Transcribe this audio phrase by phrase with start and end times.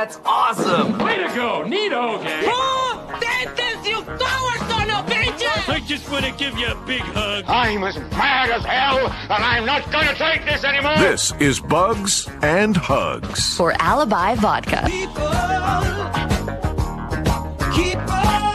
[0.00, 0.96] That's awesome.
[0.96, 1.62] Way to go.
[1.66, 2.44] Neato, gang.
[2.46, 5.68] Oh, dentist, you coward son of bitches!
[5.68, 7.44] I just want to give you a big hug.
[7.46, 10.96] I'm as mad as hell, and I'm not going to take this anymore.
[10.96, 13.54] This is Bugs and Hugs.
[13.58, 14.88] for Alibi Vodka.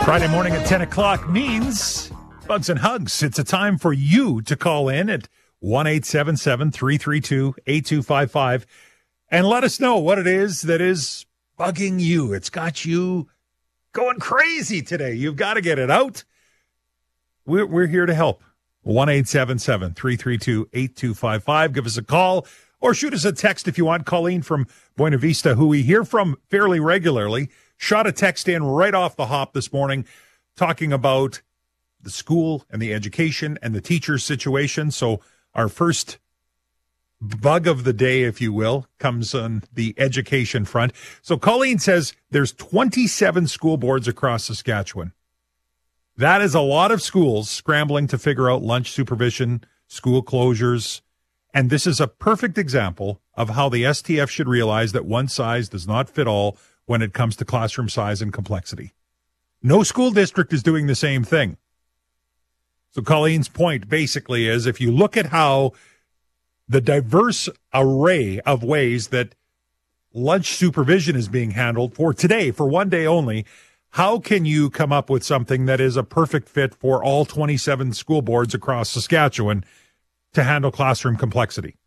[0.04, 2.12] Friday morning at 10 o'clock means
[2.48, 3.22] Bugs and Hugs.
[3.22, 8.66] It's a time for you to call in at 1 332 8255
[9.30, 11.26] and let us know what it is that is
[11.58, 12.34] bugging you.
[12.34, 13.28] It's got you
[13.94, 15.14] going crazy today.
[15.14, 16.24] You've got to get it out.
[17.46, 18.44] We're, we're here to help.
[18.84, 21.74] 1 332 8255.
[21.74, 22.46] Give us a call
[22.80, 24.06] or shoot us a text if you want.
[24.06, 28.94] Colleen from Buena Vista, who we hear from fairly regularly, shot a text in right
[28.94, 30.06] off the hop this morning
[30.56, 31.42] talking about
[32.02, 34.92] the school and the education and the teachers situation.
[34.92, 35.20] So
[35.56, 36.20] our first
[37.22, 40.94] bug of the day, if you will, comes on the education front.
[41.22, 45.14] So Colleen says there's 27 school boards across Saskatchewan.
[46.18, 51.02] That is a lot of schools scrambling to figure out lunch supervision, school closures.
[51.54, 55.70] And this is a perfect example of how the STF should realize that one size
[55.70, 58.94] does not fit all when it comes to classroom size and complexity.
[59.62, 61.58] No school district is doing the same thing.
[62.92, 65.74] So Colleen's point basically is if you look at how
[66.68, 69.36] the diverse array of ways that
[70.14, 73.46] lunch supervision is being handled for today, for one day only,
[73.92, 77.94] how can you come up with something that is a perfect fit for all 27
[77.94, 79.64] school boards across Saskatchewan
[80.34, 81.78] to handle classroom complexity?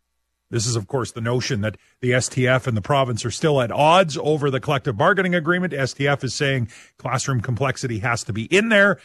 [0.49, 3.71] This is, of course, the notion that the STF and the province are still at
[3.71, 5.73] odds over the collective bargaining agreement.
[5.73, 8.99] STF is saying classroom complexity has to be in there.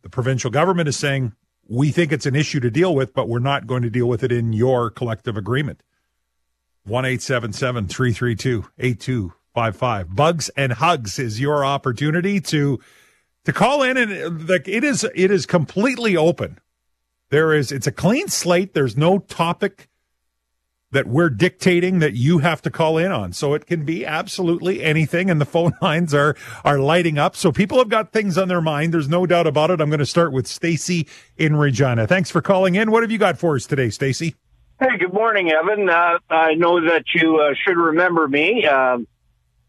[0.00, 1.34] The provincial government is saying
[1.68, 4.22] we think it's an issue to deal with, but we're not going to deal with
[4.22, 5.82] it in your collective agreement.
[6.84, 10.14] 1 332 8255.
[10.16, 12.78] Bugs and Hugs is your opportunity to
[13.44, 16.58] to call in and like it is it is completely open.
[17.30, 18.74] There is it's a clean slate.
[18.74, 19.88] There's no topic
[20.94, 23.32] that we're dictating that you have to call in on.
[23.32, 26.34] So it can be absolutely anything and the phone lines are
[26.64, 27.36] are lighting up.
[27.36, 28.94] So people have got things on their mind.
[28.94, 29.80] There's no doubt about it.
[29.80, 31.06] I'm going to start with Stacy
[31.36, 32.06] in Regina.
[32.06, 32.90] Thanks for calling in.
[32.90, 34.34] What have you got for us today, Stacy?
[34.80, 35.88] Hey, good morning, Evan.
[35.88, 38.66] Uh, I know that you uh, should remember me.
[38.66, 39.06] Um,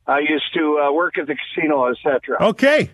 [0.08, 2.38] I used to uh, work at the casino, etc.
[2.42, 2.92] Okay.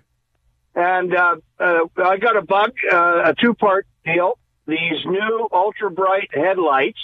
[0.75, 4.37] And uh, uh, I got a bug, uh, a two-part deal.
[4.67, 6.99] These new ultra bright headlights,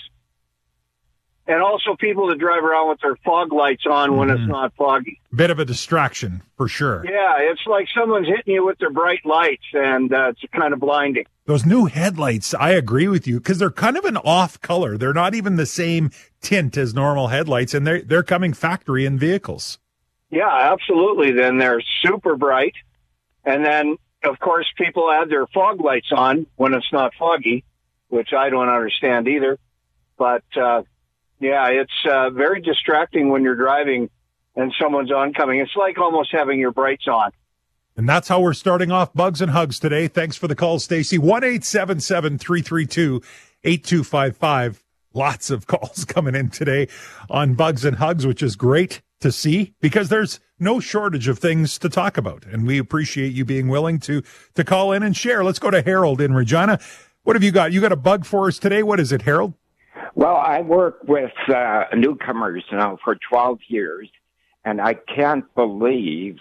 [1.47, 4.43] and also people that drive around with their fog lights on when Mm-hmm.
[4.43, 5.21] it's not foggy.
[5.33, 7.03] Bit of a distraction for sure.
[7.05, 10.79] Yeah, it's like someone's hitting you with their bright lights, and uh, it's kind of
[10.79, 11.25] blinding.
[11.45, 14.97] Those new headlights, I agree with you because they're kind of an off color.
[14.97, 19.17] They're not even the same tint as normal headlights and they're, they're coming factory in
[19.17, 19.79] vehicles.
[20.29, 21.31] Yeah, absolutely.
[21.31, 22.73] Then they're super bright.
[23.45, 27.63] And then, of course, people add their fog lights on when it's not foggy,
[28.09, 29.57] which I don't understand either.
[30.17, 30.81] But, uh,
[31.39, 34.09] yeah, it's, uh, very distracting when you're driving
[34.55, 35.59] and someone's oncoming.
[35.59, 37.31] It's like almost having your brights on.
[37.95, 40.07] And that's how we're starting off Bugs and Hugs today.
[40.07, 41.17] Thanks for the call, Stacy.
[41.17, 43.21] 1 332
[43.63, 44.83] 8255.
[45.13, 46.87] Lots of calls coming in today
[47.29, 51.79] on Bugs and Hugs, which is great to see because there's no shortage of things
[51.79, 52.45] to talk about.
[52.45, 54.21] And we appreciate you being willing to,
[54.53, 55.43] to call in and share.
[55.43, 56.79] Let's go to Harold in Regina.
[57.23, 57.71] What have you got?
[57.71, 58.83] You got a bug for us today?
[58.83, 59.53] What is it, Harold?
[60.17, 64.09] Well, I work with uh, newcomers now for 12 years,
[64.66, 66.38] and I can't believe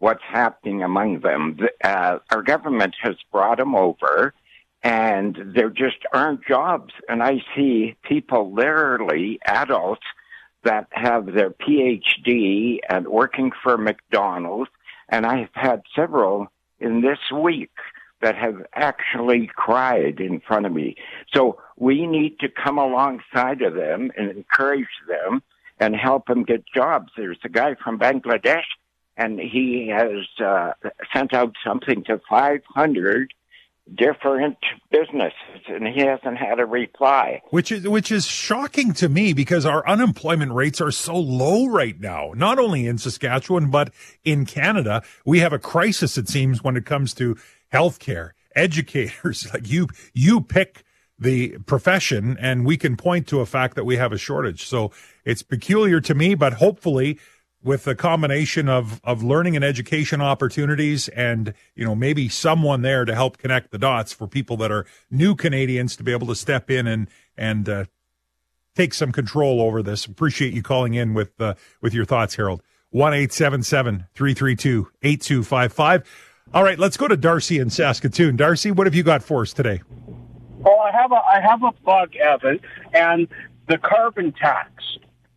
[0.00, 1.56] what's happening among them.
[1.84, 4.34] Uh, our government has brought them over,
[4.82, 6.92] and there just aren't jobs.
[7.08, 10.02] And I see people, literally adults,
[10.64, 14.72] that have their PhD and working for McDonald's,
[15.08, 16.48] and I've had several
[16.80, 17.70] in this week
[18.20, 20.96] that have actually cried in front of me.
[21.32, 25.42] So we need to come alongside of them and encourage them
[25.78, 27.10] and help them get jobs.
[27.16, 28.64] There's a guy from Bangladesh
[29.16, 30.72] and he has uh,
[31.14, 33.32] sent out something to 500
[33.94, 34.56] different
[34.90, 37.42] businesses and he hasn't had a reply.
[37.50, 41.98] Which is which is shocking to me because our unemployment rates are so low right
[41.98, 42.32] now.
[42.36, 43.92] Not only in Saskatchewan but
[44.24, 47.36] in Canada, we have a crisis it seems when it comes to
[47.72, 49.48] healthcare, educators.
[49.54, 50.84] like you, you pick
[51.18, 54.66] the profession and we can point to a fact that we have a shortage.
[54.66, 54.90] So
[55.24, 57.18] it's peculiar to me, but hopefully
[57.62, 63.04] with the combination of, of learning and education opportunities and, you know, maybe someone there
[63.04, 66.34] to help connect the dots for people that are new Canadians to be able to
[66.34, 67.84] step in and, and, uh,
[68.74, 70.06] take some control over this.
[70.06, 72.62] Appreciate you calling in with, uh, with your thoughts, Harold.
[72.90, 76.29] 1 332 8255.
[76.52, 78.36] All right, let's go to Darcy in Saskatoon.
[78.36, 79.82] Darcy, what have you got for us today?
[80.64, 82.60] Oh, I have a I have a bug, Evan,
[82.92, 83.28] and
[83.68, 84.70] the carbon tax.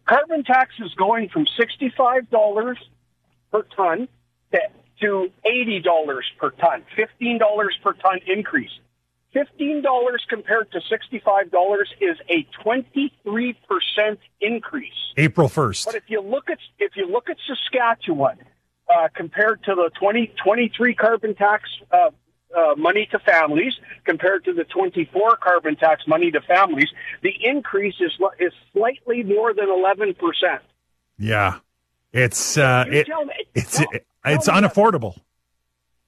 [0.10, 2.78] Carbon tax is going from sixty five dollars
[3.52, 4.08] per ton
[4.52, 4.60] to,
[5.02, 8.72] to eighty dollars per ton, fifteen dollars per ton increase.
[9.34, 14.92] Fifteen dollars compared to sixty-five dollars is a twenty-three percent increase.
[15.18, 15.86] April first.
[15.86, 18.38] But if you look at if you look at Saskatchewan
[18.96, 22.10] uh, compared to the 2023 carbon tax uh,
[22.56, 23.74] uh, money to families
[24.06, 26.90] compared to the 24 carbon tax money to families,
[27.22, 30.62] the increase is is slightly more than 11 percent.
[31.18, 31.60] Yeah,
[32.12, 35.18] it's uh, it, me, it's tell, it, it's tell unaffordable.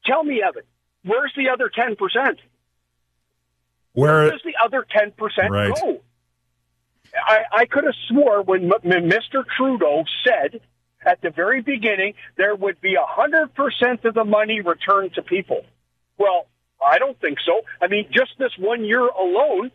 [0.05, 0.63] Tell me, Evan,
[1.03, 2.39] where's the other 10 percent?
[3.93, 5.73] Where, Where does the other 10 percent right.
[5.73, 6.01] go?
[7.15, 9.45] I, I could have swore when M- Mr.
[9.57, 10.59] Trudeau said
[11.05, 15.21] at the very beginning there would be a hundred percent of the money returned to
[15.21, 15.63] people.
[16.17, 16.47] Well,
[16.85, 17.61] I don't think so.
[17.81, 19.71] I mean, just this one year alone,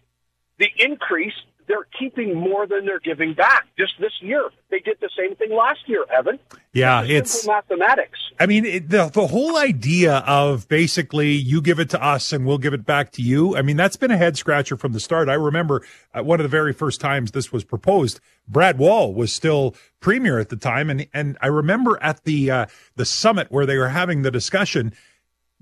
[0.59, 1.35] the increase
[1.70, 3.67] they're keeping more than they're giving back.
[3.78, 6.05] Just this year, they did the same thing last year.
[6.12, 6.40] Evan,
[6.72, 8.19] yeah, it's, it's mathematics.
[8.40, 12.44] I mean, it, the the whole idea of basically you give it to us and
[12.44, 13.56] we'll give it back to you.
[13.56, 15.28] I mean, that's been a head scratcher from the start.
[15.28, 15.82] I remember
[16.12, 18.19] one of the very first times this was proposed.
[18.49, 22.67] Brad Wall was still premier at the time, and and I remember at the uh,
[22.96, 24.93] the summit where they were having the discussion.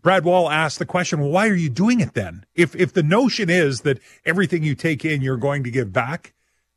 [0.00, 2.44] Brad Wall asked the question, well, why are you doing it then?
[2.54, 6.34] If if the notion is that everything you take in you're going to give back,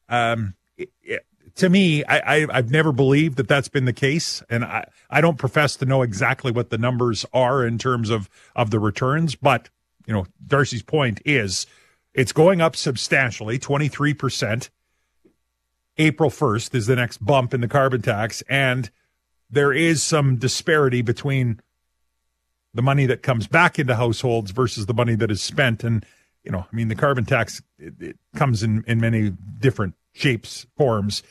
[0.09, 1.25] um, it, it,
[1.55, 5.21] to me, I, I have never believed that that's been the case, and I I
[5.21, 9.35] don't profess to know exactly what the numbers are in terms of of the returns,
[9.35, 9.69] but
[10.07, 11.67] you know, Darcy's point is
[12.13, 14.69] it's going up substantially, twenty three percent.
[15.97, 18.89] April first is the next bump in the carbon tax, and
[19.49, 21.59] there is some disparity between
[22.73, 25.83] the money that comes back into households versus the money that is spent.
[25.83, 26.05] And,
[26.43, 30.65] you know, I mean, the carbon tax, it, it comes in, in many different shapes,
[30.77, 31.23] forms.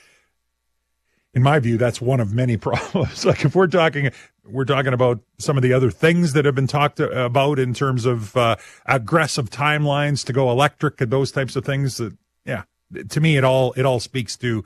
[1.33, 3.25] In my view, that's one of many problems.
[3.25, 4.11] like if we're talking,
[4.45, 8.05] we're talking about some of the other things that have been talked about in terms
[8.05, 8.57] of uh,
[8.87, 11.99] aggressive timelines to go electric and those types of things.
[11.99, 12.65] That, yeah,
[13.09, 14.65] to me, it all it all speaks to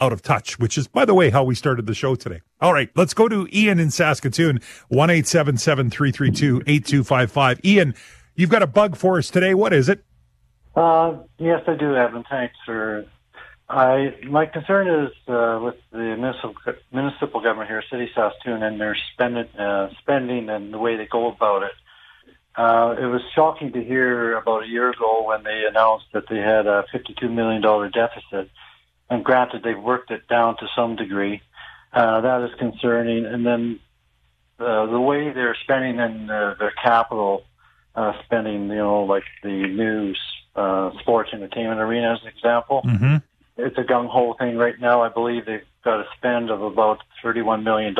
[0.00, 2.40] out of touch, which is, by the way, how we started the show today.
[2.60, 7.60] All right, let's go to Ian in Saskatoon, 1 332 8255.
[7.64, 7.94] Ian,
[8.34, 9.54] you've got a bug for us today.
[9.54, 10.04] What is it?
[10.74, 12.24] Uh, yes, I do, Evan.
[12.28, 13.04] Thanks for.
[13.70, 16.54] I my concern is uh, with the municipal
[16.90, 21.30] municipal government here, City Saskatoon, and their spending uh, spending and the way they go
[21.30, 21.72] about it.
[22.56, 26.38] Uh, it was shocking to hear about a year ago when they announced that they
[26.38, 28.50] had a $52 million deficit
[29.10, 31.40] and granted they've worked it down to some degree.
[31.92, 33.24] Uh, that is concerning.
[33.24, 33.80] And then
[34.58, 37.44] uh, the way they're spending in uh, their capital
[37.94, 40.14] uh, spending, you know, like the new
[40.54, 42.82] uh, sports entertainment arena as an example.
[42.84, 43.16] Mm-hmm.
[43.56, 45.02] It's a gung ho thing right now.
[45.02, 47.94] I believe they've got a spend of about $31 million.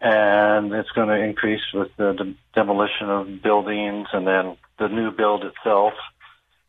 [0.00, 5.10] And it's going to increase with the de- demolition of buildings and then the new
[5.10, 5.92] build itself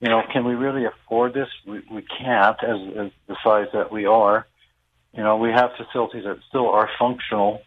[0.04, 1.48] you know, can we really afford this?
[1.66, 4.46] We, we can't as, as the size that we are.
[5.14, 7.62] You know, we have facilities that still are functional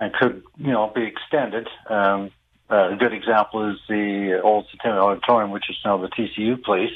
[0.00, 1.68] and could, you know, be extended.
[1.90, 2.30] Um,
[2.70, 6.94] uh, a good example is the old Centennial Auditorium, which is now the TCU place,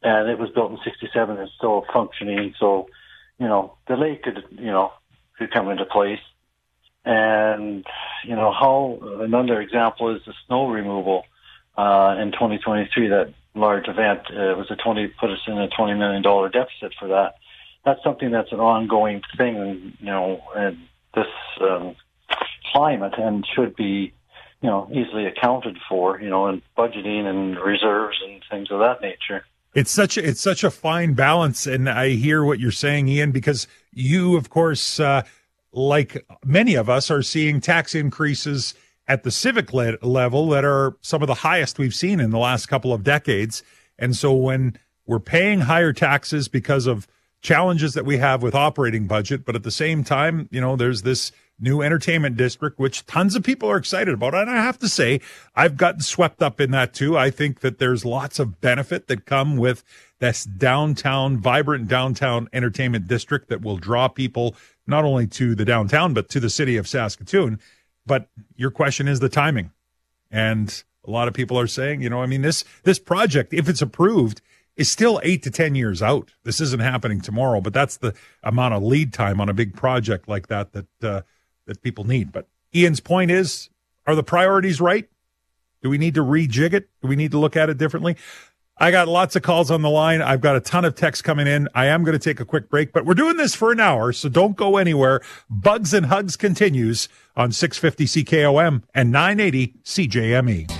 [0.00, 2.54] and it was built in '67 and still functioning.
[2.60, 2.86] So,
[3.40, 4.92] you know, the lake could, you know,
[5.38, 6.20] could come into place.
[7.04, 7.84] And
[8.24, 11.24] you know how another example is the snow removal
[11.76, 14.20] uh, in 2023 that large event.
[14.30, 17.34] Uh, it was a 20, put us in a $20 million deficit for that.
[17.84, 20.78] That's something that's an ongoing thing, you know, in
[21.14, 21.26] this
[21.60, 21.96] um,
[22.72, 24.12] climate and should be,
[24.60, 29.00] you know, easily accounted for, you know, in budgeting and reserves and things of that
[29.00, 29.44] nature.
[29.74, 33.30] It's such a, it's such a fine balance, and I hear what you're saying, Ian,
[33.30, 35.22] because you, of course, uh,
[35.72, 38.74] like many of us, are seeing tax increases
[39.10, 42.38] at the civic le- level that are some of the highest we've seen in the
[42.38, 43.64] last couple of decades.
[43.98, 47.08] And so when we're paying higher taxes because of
[47.42, 51.02] challenges that we have with operating budget, but at the same time, you know, there's
[51.02, 54.32] this new entertainment district, which tons of people are excited about.
[54.32, 55.20] And I have to say,
[55.56, 57.18] I've gotten swept up in that too.
[57.18, 59.82] I think that there's lots of benefit that come with
[60.20, 64.54] this downtown, vibrant downtown entertainment district that will draw people
[64.86, 67.58] not only to the downtown, but to the city of Saskatoon.
[68.06, 69.72] But your question is the timing.
[70.30, 73.68] And a lot of people are saying, you know, I mean, this, this project, if
[73.68, 74.40] it's approved,
[74.76, 76.32] is still eight to 10 years out.
[76.44, 80.28] This isn't happening tomorrow, but that's the amount of lead time on a big project
[80.28, 81.22] like that that, uh,
[81.66, 82.32] that people need.
[82.32, 83.70] But Ian's point is,
[84.06, 85.08] are the priorities right?
[85.82, 86.88] Do we need to rejig it?
[87.02, 88.16] Do we need to look at it differently?
[88.82, 90.22] I got lots of calls on the line.
[90.22, 91.68] I've got a ton of texts coming in.
[91.74, 94.10] I am going to take a quick break, but we're doing this for an hour,
[94.10, 95.20] so don't go anywhere.
[95.50, 97.06] Bugs and Hugs continues
[97.36, 100.70] on 650 CKOM and 980 CJME.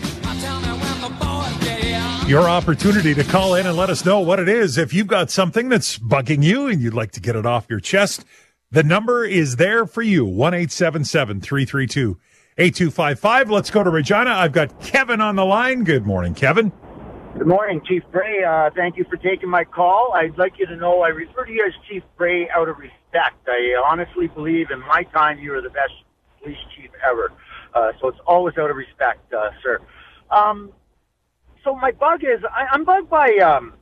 [2.27, 4.79] Your opportunity to call in and let us know what it is.
[4.79, 7.81] If you've got something that's bugging you and you'd like to get it off your
[7.81, 8.25] chest,
[8.71, 12.19] the number is there for you 1 332
[12.57, 13.51] 8255.
[13.51, 14.31] Let's go to Regina.
[14.31, 15.85] I've got Kevin on the line.
[15.85, 16.73] Good morning, Kevin.
[17.41, 18.45] Good morning, Chief Bray.
[18.45, 20.13] Uh, thank you for taking my call.
[20.15, 23.49] I'd like you to know I refer to you as Chief Bray out of respect.
[23.49, 25.95] I honestly believe in my time you were the best
[26.39, 27.33] police chief ever.
[27.73, 29.81] Uh, so it's always out of respect, uh, sir.
[30.31, 30.71] Um,
[31.65, 33.73] so my bug is I, I'm bugged by um,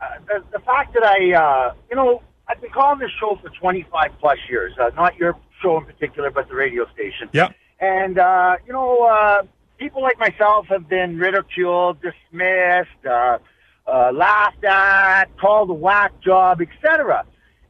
[0.00, 3.50] uh, the, the fact that I, uh, you know, I've been calling this show for
[3.58, 4.72] 25 plus years.
[4.80, 7.28] Uh, not your show in particular, but the radio station.
[7.32, 7.48] Yeah.
[7.80, 9.42] And uh, you know, uh,
[9.78, 13.38] people like myself have been ridiculed, dismissed, uh,
[13.86, 17.24] uh, laughed at, called a whack job, etc.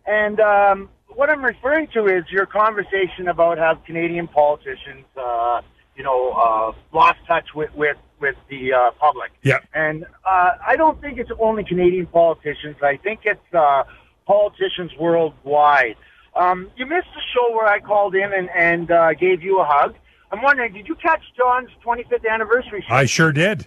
[0.06, 5.60] And um, what I'm referring to is your conversation about how Canadian politicians, uh,
[5.96, 9.30] you know, uh, lost touch with with with the uh, public.
[9.42, 9.58] Yeah.
[9.74, 12.76] And uh, I don't think it's only Canadian politicians.
[12.82, 13.84] I think it's uh,
[14.26, 15.96] politicians worldwide.
[16.34, 19.64] Um, you missed the show where I called in and, and uh, gave you a
[19.64, 19.94] hug.
[20.30, 22.94] I'm wondering, did you catch John's 25th anniversary show?
[22.94, 23.66] I sure did.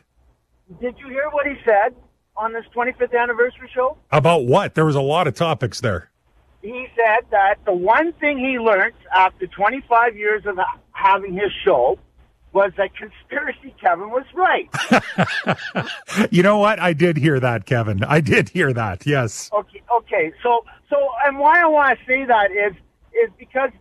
[0.80, 1.96] Did you hear what he said
[2.38, 3.98] on this 25th anniversary show?
[4.12, 4.76] About what?
[4.76, 6.10] There was a lot of topics there.
[6.62, 10.60] He said that the one thing he learned after 25 years of
[10.92, 11.98] having his show
[12.54, 14.70] was that conspiracy Kevin was right.
[16.32, 16.80] You know what?
[16.80, 18.04] I did hear that, Kevin.
[18.04, 19.08] I did hear that.
[19.08, 19.50] Yes.
[19.54, 20.34] Okay, okay.
[20.44, 22.74] So, so, and why I want to say that is,
[23.24, 23.72] is because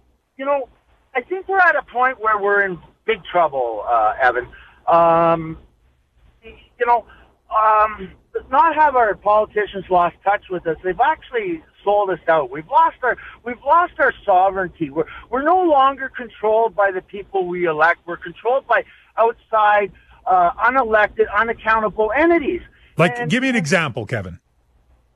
[0.41, 0.69] you know,
[1.15, 4.49] I think we're at a point where we're in big trouble, uh, Evan.
[4.87, 5.59] Um,
[6.43, 7.05] you know,
[7.55, 8.11] um,
[8.51, 10.77] not have our politicians lost touch with us.
[10.85, 12.51] They've actually sold us out.
[12.51, 14.91] We've lost our we've lost our sovereignty.
[14.91, 18.01] We're we're no longer controlled by the people we elect.
[18.07, 18.85] We're controlled by
[19.17, 19.93] outside,
[20.27, 22.63] uh, unelected, unaccountable entities.
[22.97, 24.39] Like, And- give me an example, Kevin.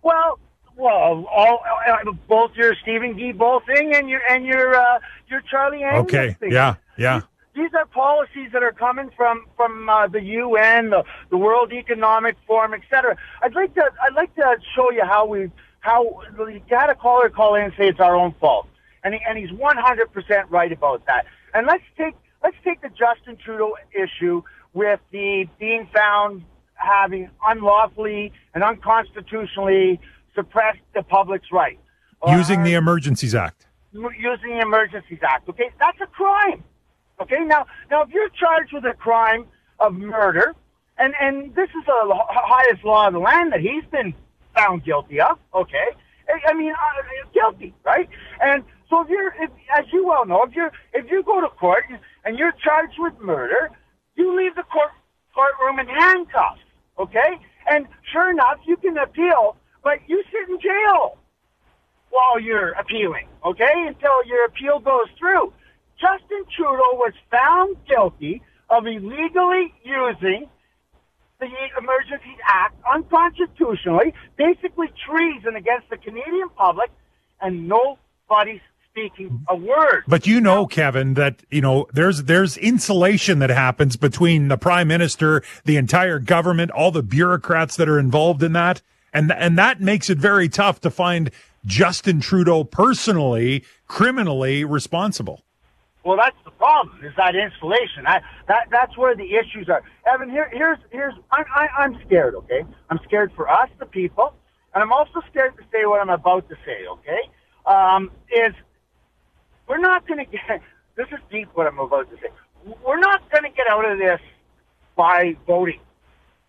[0.02, 0.38] well,
[0.76, 5.82] well, all, uh, both your Stephen Guilbeault thing and your and your uh, your Charlie
[5.82, 6.36] Angus Okay.
[6.40, 6.52] thing.
[6.52, 6.74] Yeah.
[6.96, 7.20] Yeah.
[7.54, 12.36] These are policies that are coming from from uh, the UN, the, the World Economic
[12.46, 13.16] Forum, etc.
[13.42, 15.50] I'd like to I'd like to show you how we
[15.80, 18.66] how you had a caller call in and say it's our own fault,
[19.04, 21.26] and he, and he's 100 percent right about that.
[21.52, 26.42] And let's take let's take the Justin Trudeau issue with the being found
[26.74, 30.00] having unlawfully and unconstitutionally
[30.34, 31.78] suppressed the public's right.
[32.26, 33.66] Using the Emergencies Act.
[33.92, 35.48] using the Emergencies Act.
[35.48, 36.64] Okay, that's a crime.
[37.20, 39.46] Okay, now now if you're charged with a crime
[39.78, 40.54] of murder,
[40.98, 44.14] and and this is the highest law of the land that he's been
[44.56, 45.38] found guilty of.
[45.54, 45.86] Okay,
[46.28, 48.08] I- I mean uh, guilty, right?
[48.40, 51.48] And so if you're, if, as you well know, if you if you go to
[51.48, 51.84] court
[52.24, 53.70] and you're charged with murder,
[54.16, 54.90] you leave the court
[55.34, 56.60] courtroom in handcuffs.
[56.98, 57.38] Okay,
[57.70, 61.18] and sure enough, you can appeal, but you sit in jail
[62.10, 63.86] while you're appealing, okay?
[63.86, 65.52] Until your appeal goes through.
[66.00, 70.48] Justin Trudeau was found guilty of illegally using
[71.38, 71.46] the
[71.78, 76.90] Emergency Act unconstitutionally, basically treason against the Canadian public,
[77.40, 78.60] and nobody's
[78.90, 80.04] speaking a word.
[80.06, 84.88] But you know, Kevin, that you know there's there's insulation that happens between the prime
[84.88, 88.82] minister, the entire government, all the bureaucrats that are involved in that,
[89.14, 91.30] and and that makes it very tough to find
[91.64, 95.40] Justin Trudeau personally, criminally responsible.
[96.04, 97.02] Well, that's the problem.
[97.02, 98.06] Is that installation?
[98.06, 99.82] I, that that's where the issues are.
[100.06, 102.34] Evan, here, here's here's I, I, I'm scared.
[102.34, 104.34] Okay, I'm scared for us, the people,
[104.74, 106.86] and I'm also scared to say what I'm about to say.
[106.86, 107.20] Okay,
[107.64, 108.52] um, is
[109.66, 110.60] we're not going to get.
[110.96, 111.48] This is deep.
[111.54, 112.28] What I'm about to say.
[112.84, 114.20] We're not going to get out of this
[114.96, 115.80] by voting,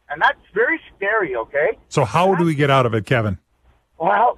[0.09, 1.35] and that's very scary.
[1.35, 1.77] Okay.
[1.89, 3.37] So how do we get out of it, Kevin?
[3.97, 4.37] Well,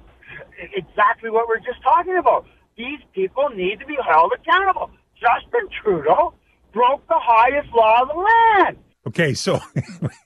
[0.74, 2.46] exactly what we're just talking about.
[2.76, 4.90] These people need to be held accountable.
[5.14, 6.34] Justin Trudeau
[6.72, 8.78] broke the highest law of the land.
[9.06, 9.60] Okay, so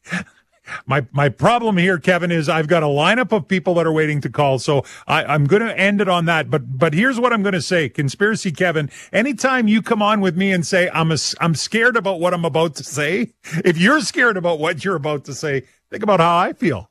[0.87, 4.21] my my problem here, Kevin, is I've got a lineup of people that are waiting
[4.23, 4.59] to call.
[4.59, 6.51] So I, I'm going to end it on that.
[6.51, 8.91] But but here's what I'm going to say, conspiracy, Kevin.
[9.13, 12.45] Anytime you come on with me and say I'm a, I'm scared about what I'm
[12.45, 13.33] about to say,
[13.65, 16.91] if you're scared about what you're about to say, think about how I feel.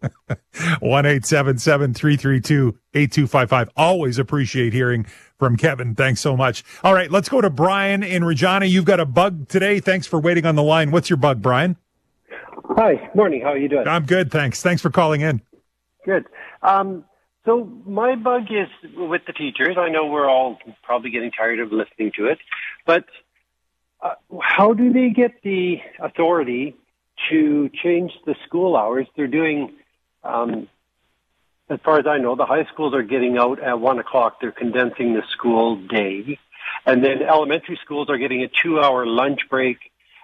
[0.78, 3.68] One eight seven seven three three two eight two five five.
[3.76, 5.06] Always appreciate hearing
[5.38, 5.96] from Kevin.
[5.96, 6.64] Thanks so much.
[6.84, 8.66] All right, let's go to Brian in Regina.
[8.66, 9.80] You've got a bug today.
[9.80, 10.92] Thanks for waiting on the line.
[10.92, 11.76] What's your bug, Brian?
[12.64, 13.42] Hi, morning.
[13.42, 13.86] How are you doing?
[13.86, 14.62] I'm good, thanks.
[14.62, 15.42] Thanks for calling in.
[16.04, 16.26] Good.
[16.62, 17.04] Um,
[17.44, 19.76] so my bug is with the teachers.
[19.78, 22.38] I know we're all probably getting tired of listening to it,
[22.86, 23.04] but
[24.00, 26.76] uh, how do they get the authority
[27.30, 29.06] to change the school hours?
[29.16, 29.74] They're doing,
[30.22, 30.68] um,
[31.68, 34.40] as far as I know, the high schools are getting out at one o'clock.
[34.40, 36.38] They're condensing the school day,
[36.86, 39.78] and then elementary schools are getting a two-hour lunch break,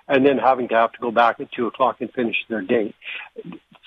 [0.09, 2.95] and then having to have to go back at two o'clock and finish their day.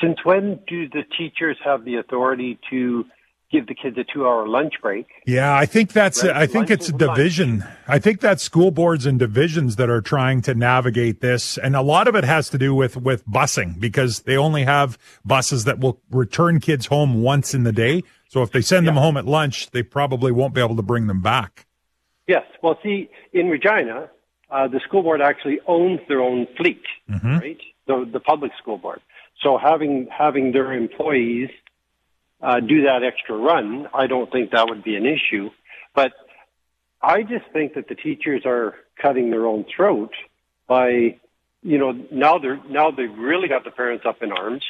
[0.01, 3.05] Since when do the teachers have the authority to
[3.51, 5.07] give the kids a two-hour lunch break?
[5.25, 6.23] Yeah, I think that's.
[6.23, 7.17] Right, I think lunch it's a is lunch.
[7.17, 7.63] division.
[7.87, 11.81] I think that's school boards and divisions that are trying to navigate this, and a
[11.81, 15.79] lot of it has to do with with busing because they only have buses that
[15.79, 18.03] will return kids home once in the day.
[18.27, 21.07] So if they send them home at lunch, they probably won't be able to bring
[21.07, 21.65] them back.
[22.27, 22.43] Yes.
[22.61, 24.09] Well, see, in Regina,
[24.49, 26.83] uh, the school board actually owns their own fleet,
[27.39, 27.61] right?
[27.87, 29.01] The, the public school board.
[29.43, 31.49] So having having their employees
[32.41, 35.49] uh, do that extra run, I don't think that would be an issue.
[35.93, 36.13] But
[37.01, 40.13] I just think that the teachers are cutting their own throat
[40.67, 41.17] by,
[41.61, 44.63] you know, now they're now they've really got the parents up in arms,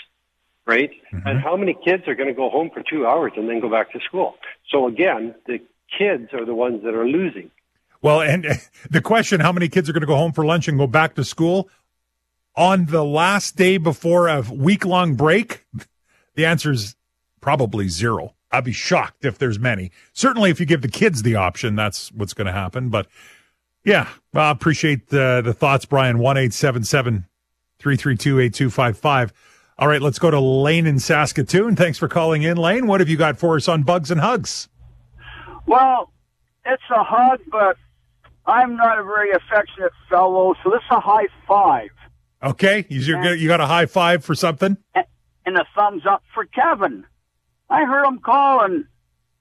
[0.65, 0.91] right?
[1.25, 3.69] And how many kids are going to go home for two hours and then go
[3.69, 4.36] back to school?
[4.72, 5.60] So again, the
[5.98, 7.51] kids are the ones that are losing.
[8.01, 8.46] Well, and
[8.89, 11.16] the question: How many kids are going to go home for lunch and go back
[11.16, 11.70] to school
[12.56, 15.66] on the last day before a week long break?
[16.36, 16.96] The answer is
[17.42, 18.36] probably zero.
[18.51, 19.92] I'd be shocked if there's many.
[20.13, 22.89] Certainly, if you give the kids the option, that's what's going to happen.
[22.89, 23.08] But
[23.84, 26.20] yeah, I appreciate the, the thoughts, Brian.
[26.20, 27.25] One eight seven seven
[27.80, 29.34] three three two eight two five five.
[29.80, 31.75] All right, let's go to Lane in Saskatoon.
[31.75, 32.88] Thanks for calling in, Lane.
[32.88, 34.70] What have you got for us on bugs and hugs?
[35.68, 36.12] Well,
[36.66, 37.77] it's a hug, but
[38.48, 41.89] I'm not a very affectionate fellow, so this is a high five
[42.43, 43.00] Okay, you
[43.34, 44.78] you got a high five for something?
[44.95, 47.04] and a thumbs up for Kevin.
[47.69, 48.86] I heard him call, and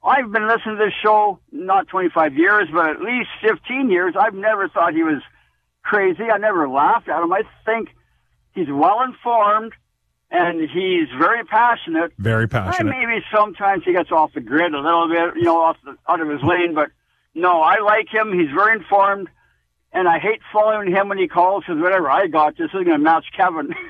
[0.04, 4.14] I've been listening to this show not 25 years, but at least 15 years.
[4.18, 5.20] I've never thought he was
[5.83, 6.24] crazy.
[6.24, 7.33] I never laughed at him.
[7.33, 7.88] I think
[8.52, 9.72] he's well informed
[10.30, 12.12] and he's very passionate.
[12.18, 12.90] Very And passionate.
[12.90, 16.20] maybe sometimes he gets off the grid a little bit, you know, off the, out
[16.20, 16.74] of his lane.
[16.74, 16.90] But
[17.37, 18.33] no, I like him.
[18.33, 19.29] He's very informed,
[19.92, 22.87] and I hate following him when he calls because whatever I got, this is going
[22.87, 23.75] to match Kevin.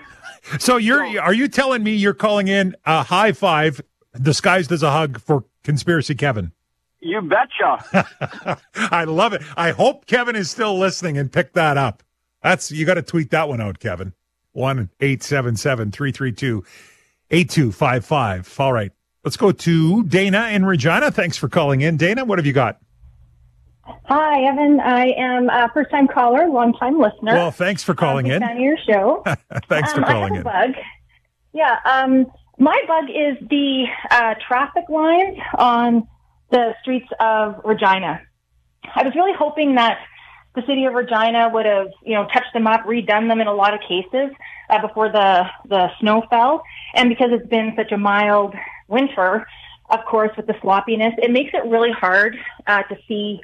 [0.61, 3.81] So you're are you telling me you're calling in a high five
[4.23, 6.53] disguised as a hug for conspiracy Kevin?
[7.01, 8.59] you betcha.
[8.77, 9.43] I love it.
[9.57, 12.03] I hope Kevin is still listening and picked that up.
[12.43, 14.13] That's you got to tweet that one out, Kevin.
[14.53, 16.65] One eight seven seven three three two
[17.31, 18.55] eight two five five.
[18.61, 18.93] All right,
[19.25, 21.11] let's go to Dana in Regina.
[21.11, 22.25] Thanks for calling in, Dana.
[22.25, 22.81] What have you got?
[24.05, 24.81] Hi, Evan.
[24.81, 27.35] I am a first time caller, long time listener.
[27.35, 28.42] Well, thanks for calling Big in.
[28.42, 29.22] of your show.
[29.68, 30.44] Thanks for Um, calling I in.
[30.44, 30.75] have a bug.
[31.53, 32.27] Yeah, um,
[32.59, 36.09] my bug is the uh, traffic lines on
[36.51, 38.20] the streets of Regina.
[38.94, 39.99] I was really hoping that
[40.55, 43.55] the city of Regina would have, you know, touched them up, redone them in a
[43.55, 44.31] lot of cases
[44.70, 46.62] uh, before the the snow fell.
[46.94, 48.55] And because it's been such a mild
[48.88, 49.46] winter,
[49.90, 53.40] of course, with the sloppiness, it makes it really hard uh, to see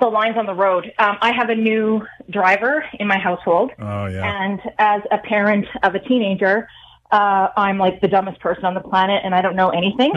[0.00, 0.92] the lines on the road.
[0.98, 3.72] Um, I have a new driver in my household.
[3.78, 4.44] Oh yeah.
[4.44, 6.68] And as a parent of a teenager,
[7.10, 10.12] uh, I'm like the dumbest person on the planet and I don't know anything.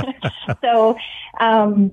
[0.60, 0.96] so,
[1.40, 1.92] um,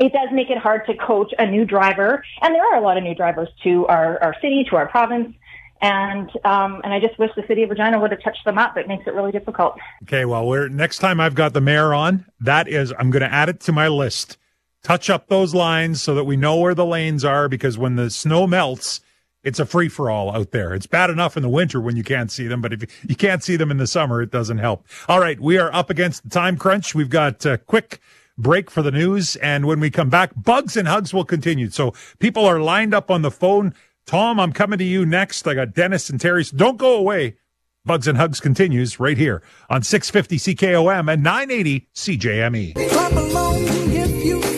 [0.00, 2.24] it does make it hard to coach a new driver.
[2.40, 5.34] And there are a lot of new drivers to our, our city, to our province.
[5.82, 8.76] And, um, and I just wish the city of Regina would have touched them up.
[8.76, 9.74] It makes it really difficult.
[10.04, 13.32] Okay, well, we're next time I've got the mayor on, that is I'm going to
[13.32, 14.38] add it to my list.
[14.82, 18.10] Touch up those lines so that we know where the lanes are because when the
[18.10, 19.00] snow melts,
[19.44, 20.74] it's a free for all out there.
[20.74, 23.42] It's bad enough in the winter when you can't see them, but if you can't
[23.42, 24.86] see them in the summer, it doesn't help.
[25.08, 26.94] All right, we are up against the time crunch.
[26.94, 28.00] We've got a quick
[28.36, 31.70] break for the news, and when we come back, bugs and hugs will continue.
[31.70, 33.74] So people are lined up on the phone.
[34.06, 35.46] Tom, I'm coming to you next.
[35.46, 36.44] I got Dennis and Terry.
[36.44, 37.36] So don't go away.
[37.84, 44.51] Bugs and Hugs continues right here on 650 CKOM and 980 CJME.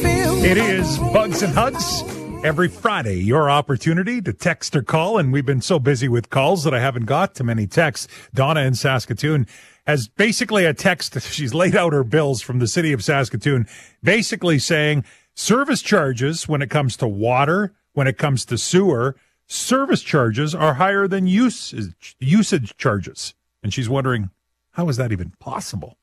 [0.44, 2.02] It is Bugs and Hugs.
[2.44, 5.16] Every Friday, your opportunity to text or call.
[5.16, 8.08] And we've been so busy with calls that I haven't got to many texts.
[8.34, 9.46] Donna in Saskatoon
[9.86, 11.18] has basically a text.
[11.32, 13.66] She's laid out her bills from the city of Saskatoon,
[14.02, 20.02] basically saying service charges when it comes to water, when it comes to sewer, service
[20.02, 23.32] charges are higher than usage, usage charges.
[23.62, 24.28] And she's wondering,
[24.72, 25.96] How is that even possible?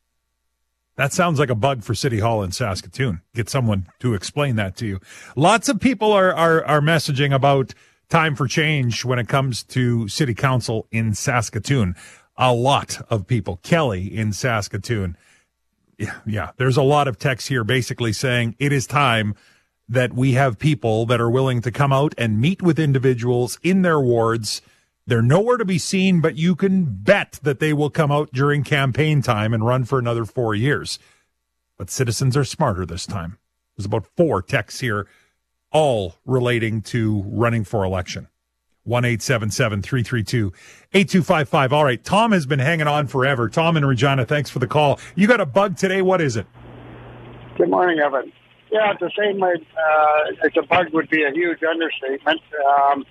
[0.98, 3.22] That sounds like a bug for City Hall in Saskatoon.
[3.34, 5.00] Get someone to explain that to you.
[5.36, 7.74] Lots of people are, are, are messaging about
[8.10, 11.96] time for change when it comes to City Council in Saskatoon.
[12.38, 13.58] A lot of people.
[13.64, 15.18] Kelly in Saskatoon.
[15.98, 16.52] Yeah, yeah.
[16.58, 19.36] There's a lot of texts here basically saying it is time
[19.88, 23.82] that we have people that are willing to come out and meet with individuals in
[23.82, 24.62] their wards.
[25.08, 28.64] They're nowhere to be seen, but you can bet that they will come out during
[28.64, 31.00] campaign time and run for another four years.
[31.78, 33.38] But citizens are smarter this time.
[33.76, 35.08] There's about four texts here,
[35.72, 38.28] all relating to running for election.
[38.84, 40.54] 1 332
[40.94, 41.74] 8255.
[41.74, 43.48] All right, Tom has been hanging on forever.
[43.48, 45.00] Tom and Regina, thanks for the call.
[45.16, 46.02] You got a bug today.
[46.02, 46.48] What is it?
[47.58, 48.32] Good morning, Evan.
[48.72, 52.42] Yeah, to say my uh, it's a bug would be a huge understatement.
[52.70, 53.06] Um,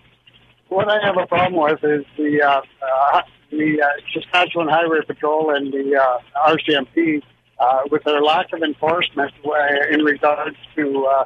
[0.71, 5.55] what I have a problem with is the uh, uh, the uh, Saskatchewan Highway Patrol
[5.55, 7.23] and the uh, RCMP
[7.59, 11.25] uh, with their lack of enforcement uh, in regards to uh,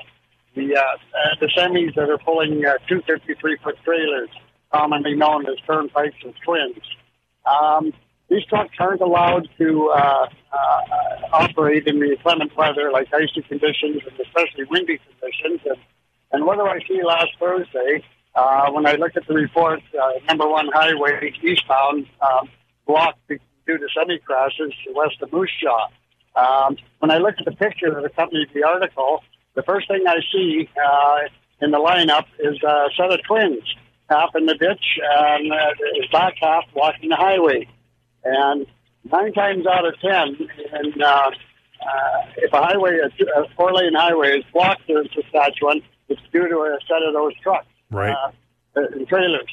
[0.54, 4.30] the uh, uh, the semis that are pulling uh, 253 foot trailers,
[4.72, 6.80] commonly known as turnpikes and twins.
[7.44, 7.92] Um,
[8.30, 10.56] these trucks aren't allowed to uh, uh,
[11.32, 15.60] operate in the clement weather, like icy conditions and especially windy conditions.
[15.66, 15.76] And,
[16.32, 18.02] and what do I see last Thursday?
[18.34, 22.48] Uh, when I look at the report, uh, number one highway eastbound um,
[22.86, 25.88] blocked due to semi crashes west of Moose Jaw.
[26.36, 29.22] Um, when I look at the picture that accompanied the article,
[29.54, 31.28] the first thing I see uh,
[31.60, 33.62] in the lineup is a set of twins,
[34.10, 35.56] half in the ditch and uh,
[36.10, 37.68] back half walking the highway.
[38.24, 38.66] And
[39.04, 41.30] nine times out of ten, and uh,
[41.86, 46.56] uh, if a highway, a, a four-lane highway is blocked in Saskatchewan, it's due to
[46.56, 48.14] a set of those trucks, right,
[48.76, 49.52] uh, trailers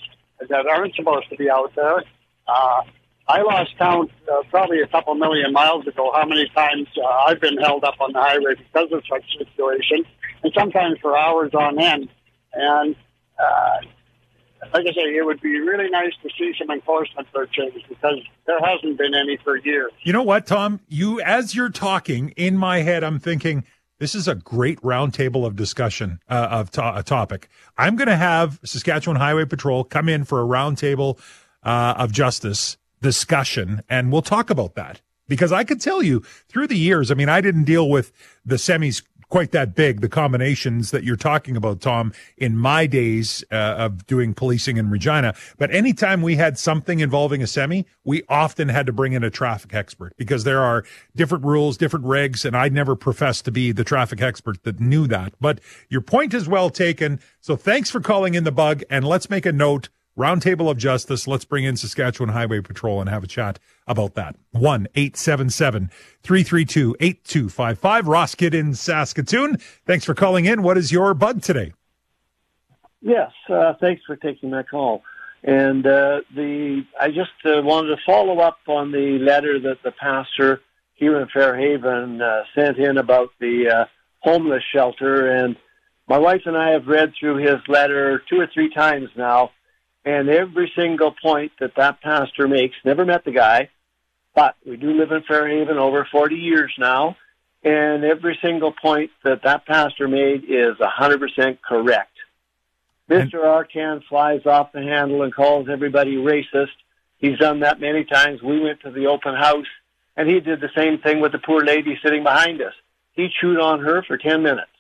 [0.50, 2.04] that aren't supposed to be out there.
[2.48, 2.82] Uh,
[3.28, 7.40] I lost count uh, probably a couple million miles ago how many times uh, I've
[7.40, 10.06] been held up on the highway because of such situation,
[10.44, 12.10] and sometimes for hours on end.
[12.54, 12.96] And
[13.40, 13.88] uh,
[14.74, 18.20] like I say, it would be really nice to see some enforcement for change because
[18.46, 19.92] there hasn't been any for years.
[20.04, 20.82] You know what, Tom?
[20.88, 23.64] You, as you're talking, in my head, I'm thinking
[24.02, 27.48] this is a great roundtable of discussion uh, of to- a topic.
[27.78, 31.20] I'm going to have Saskatchewan Highway Patrol come in for a roundtable
[31.62, 36.66] uh, of justice discussion, and we'll talk about that because I could tell you through
[36.66, 37.12] the years.
[37.12, 38.12] I mean, I didn't deal with
[38.44, 43.44] the semis quite that big, the combinations that you're talking about, Tom, in my days
[43.52, 45.34] uh, of doing policing in Regina.
[45.58, 49.30] But anytime we had something involving a semi, we often had to bring in a
[49.30, 50.84] traffic expert because there are
[51.16, 55.08] different rules, different regs, and I never professed to be the traffic expert that knew
[55.08, 55.34] that.
[55.40, 57.20] But your point is well taken.
[57.40, 61.28] So thanks for calling in the bug, and let's make a note Roundtable of Justice.
[61.28, 64.36] Let's bring in Saskatchewan Highway Patrol and have a chat about that.
[64.52, 65.90] 1 877
[66.22, 68.08] 332 8255.
[68.08, 69.58] Ross Kidd in Saskatoon.
[69.86, 70.64] Thanks for calling in.
[70.64, 71.74] What is your bug today?
[73.02, 75.02] Yes, uh, thanks for taking my call.
[75.44, 79.92] And uh, the I just uh, wanted to follow up on the letter that the
[79.92, 80.62] pastor
[80.94, 83.86] here in Fairhaven uh, sent in about the uh,
[84.20, 85.32] homeless shelter.
[85.32, 85.56] And
[86.08, 89.50] my wife and I have read through his letter two or three times now
[90.06, 93.70] and every single point that that pastor makes, never met the guy,
[94.34, 97.18] but we do live in Fairhaven over 40 years now,
[97.64, 102.12] and every single point that that pastor made is 100% correct.
[103.10, 103.44] Mr.
[103.44, 106.70] Arcand flies off the handle and calls everybody racist.
[107.18, 108.42] He's done that many times.
[108.42, 109.68] We went to the open house,
[110.16, 112.74] and he did the same thing with the poor lady sitting behind us.
[113.14, 114.72] He chewed on her for 10 minutes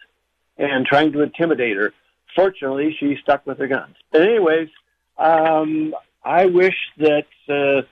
[0.58, 1.94] and trying to intimidate her.
[2.34, 3.96] Fortunately, she stuck with her guns.
[4.12, 4.70] But anyways,
[5.18, 5.94] um,
[6.24, 7.88] I wish that uh,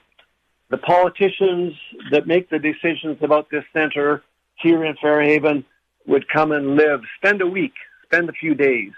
[0.70, 1.74] the politicians
[2.12, 4.24] that make the decisions about this center
[4.56, 5.66] here in Fairhaven
[6.06, 8.92] would come and live, spend a week, spend a few days,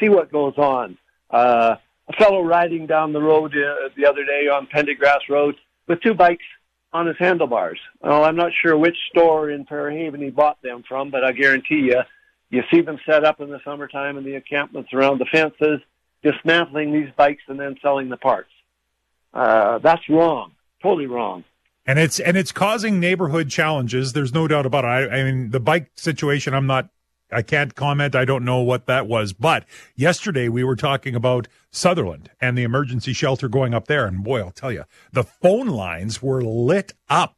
[0.00, 0.98] see what goes on.
[1.30, 1.76] Uh,
[2.08, 5.56] a fellow riding down the road uh, the other day on Pendygrasse Road
[5.86, 6.44] with two bikes
[6.92, 7.78] on his handlebars.
[8.00, 11.90] Well, I'm not sure which store in Fairhaven he bought them from, but I guarantee
[11.90, 12.00] you,
[12.50, 15.80] you see them set up in the summertime in the encampments around the fences
[16.24, 18.50] dismantling these bikes and then selling the parts.
[19.32, 21.44] Uh, that's wrong, totally wrong.
[21.86, 24.14] And it's and it's causing neighborhood challenges.
[24.14, 24.88] There's no doubt about it.
[25.12, 26.54] I, I mean, the bike situation.
[26.54, 26.88] I'm not.
[27.30, 28.14] I can't comment.
[28.14, 29.32] I don't know what that was.
[29.32, 29.64] But
[29.96, 34.06] yesterday we were talking about Sutherland and the emergency shelter going up there.
[34.06, 37.36] And boy, I'll tell you, the phone lines were lit up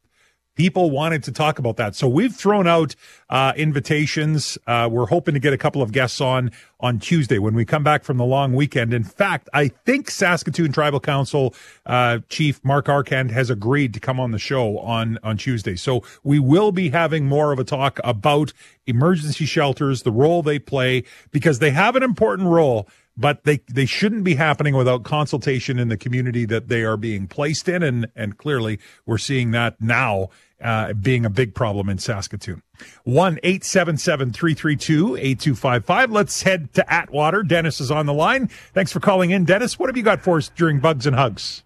[0.57, 1.93] People wanted to talk about that.
[1.93, 2.95] So we've thrown out
[3.29, 4.57] uh, invitations.
[4.65, 7.83] Uh, we're hoping to get a couple of guests on on Tuesday when we come
[7.83, 8.93] back from the long weekend.
[8.93, 11.53] In fact, I think Saskatoon Tribal Council
[11.85, 15.75] uh, Chief Mark Arcand has agreed to come on the show on on Tuesday.
[15.75, 18.51] So we will be having more of a talk about
[18.87, 23.85] emergency shelters, the role they play, because they have an important role but they they
[23.85, 28.07] shouldn't be happening without consultation in the community that they are being placed in, and
[28.15, 30.29] and clearly we're seeing that now
[30.61, 32.61] uh, being a big problem in Saskatoon.
[33.03, 36.11] One eight seven seven three three two eight two five five.
[36.11, 37.43] Let's head to Atwater.
[37.43, 38.47] Dennis is on the line.
[38.73, 39.77] Thanks for calling in, Dennis.
[39.77, 41.63] What have you got for us during Bugs and Hugs?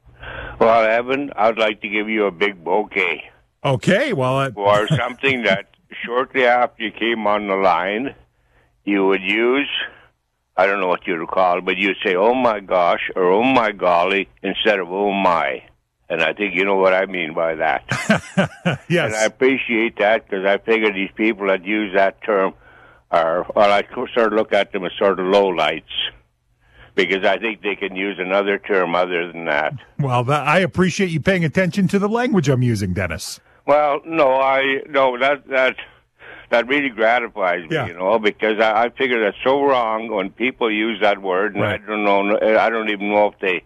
[0.60, 3.24] Well, Evan, I'd like to give you a big bouquet.
[3.64, 5.76] Okay, well, uh, or something that
[6.06, 8.16] shortly after you came on the line,
[8.84, 9.70] you would use
[10.58, 13.44] I don't know what you'd call, it, but you'd say, "Oh my gosh" or "Oh
[13.44, 15.64] my golly" instead of "Oh my."
[16.12, 17.86] And I think you know what I mean by that.
[18.90, 19.06] yes.
[19.06, 22.54] And I appreciate that because I figure these people that use that term
[23.10, 25.84] are, well, I sort of look at them as sort of lowlights
[26.96, 29.74] because I think they can use another term other than that.
[30.00, 33.40] Well, that, I appreciate you paying attention to the language I'm using, Dennis.
[33.66, 35.76] Well, no, I no that that
[36.50, 37.88] that really gratifies me, Yeah.
[37.88, 41.64] you know, because I, I figure that's so wrong when people use that word, and
[41.64, 43.64] I don't know, I don't even know if they,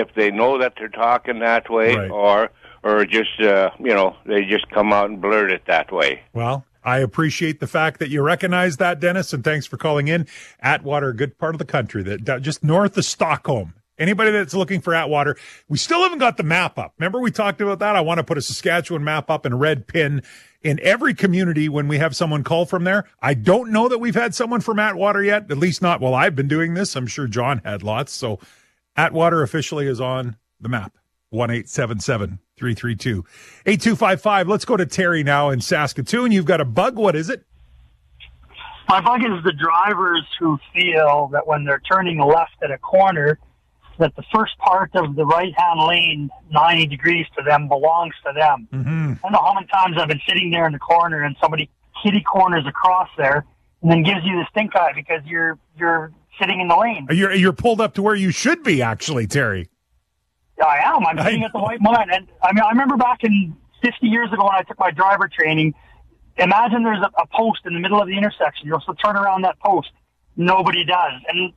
[0.00, 2.10] if they know that they're talking that way, Right.
[2.10, 2.50] or
[2.82, 6.22] or just, uh, you know, they just come out and blurt it that way.
[6.32, 10.26] Well, I appreciate the fact that you recognize that, Dennis, and thanks for calling in.
[10.62, 13.74] Atwater, a good part of the country, that just north of Stockholm.
[13.98, 15.36] Anybody that's looking for Atwater,
[15.68, 16.94] we still haven't got the map up.
[16.98, 17.96] Remember we talked about that?
[17.96, 20.22] I want to put a Saskatchewan map up in a red pin
[20.62, 23.04] in every community when we have someone call from there.
[23.20, 26.34] I don't know that we've had someone from Atwater yet, at least not while I've
[26.34, 26.96] been doing this.
[26.96, 28.12] I'm sure John had lots.
[28.12, 28.38] So
[29.00, 30.92] Atwater officially is on the map.
[31.30, 33.24] 1 332
[33.64, 34.48] 8255.
[34.48, 36.32] Let's go to Terry now in Saskatoon.
[36.32, 36.96] You've got a bug.
[36.96, 37.44] What is it?
[38.90, 43.38] My bug is the drivers who feel that when they're turning left at a corner,
[43.98, 48.32] that the first part of the right hand lane, 90 degrees to them, belongs to
[48.34, 48.68] them.
[48.70, 49.12] Mm-hmm.
[49.12, 51.70] I don't know how many times I've been sitting there in the corner and somebody
[52.02, 53.46] kitty corners across there
[53.80, 57.06] and then gives you the stink eye because you're you're sitting in the lane.
[57.10, 59.68] You're you're pulled up to where you should be, actually, Terry.
[60.64, 61.06] I am.
[61.06, 62.08] I'm sitting at the white line.
[62.12, 65.28] And I mean, I remember back in 50 years ago when I took my driver
[65.28, 65.74] training,
[66.36, 68.66] imagine there's a, a post in the middle of the intersection.
[68.66, 69.90] You're supposed to turn around that post.
[70.36, 71.12] Nobody does.
[71.28, 71.52] And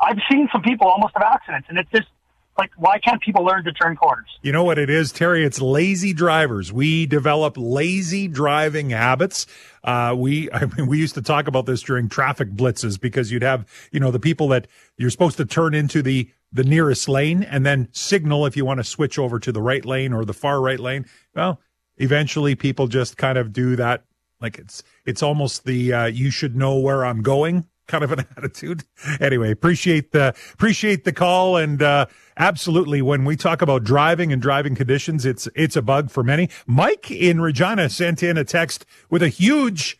[0.00, 1.66] I've seen some people almost have accidents.
[1.68, 2.08] And it's just
[2.56, 4.28] like, why can't people learn to turn corners?
[4.42, 5.44] You know what it is, Terry?
[5.44, 6.72] It's lazy drivers.
[6.72, 9.46] We develop lazy driving habits.
[9.82, 13.42] Uh, we, I mean, we used to talk about this during traffic blitzes because you'd
[13.42, 17.42] have, you know, the people that you're supposed to turn into the, the nearest lane
[17.42, 20.34] and then signal if you want to switch over to the right lane or the
[20.34, 21.06] far right lane.
[21.34, 21.60] Well,
[21.96, 24.04] eventually people just kind of do that.
[24.40, 28.26] Like it's, it's almost the, uh, you should know where I'm going kind of an
[28.36, 28.84] attitude.
[29.20, 31.56] Anyway, appreciate the, appreciate the call.
[31.56, 36.10] And, uh, absolutely when we talk about driving and driving conditions, it's, it's a bug
[36.10, 36.48] for many.
[36.66, 39.98] Mike in Regina sent in a text with a huge